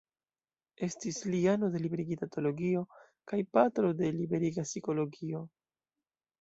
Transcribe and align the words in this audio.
Estis 0.87 1.19
li 1.33 1.41
ano 1.51 1.69
de 1.75 1.81
Liberiga 1.83 2.29
Teologio 2.37 2.83
kaj 3.33 3.41
patro 3.59 3.95
de 4.03 4.13
Liberiga 4.19 4.69
Psikologio. 4.73 5.47